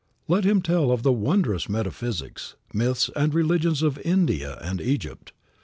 Let 0.27 0.45
him 0.45 0.63
tell 0.63 0.89
of 0.91 1.03
the 1.03 1.11
wondrous 1.11 1.69
metaphysics, 1.69 2.55
myths 2.73 3.11
and 3.15 3.35
religions 3.35 3.83
of 3.83 3.99
India 3.99 4.57
and 4.59 4.81
Egypt. 4.81 5.31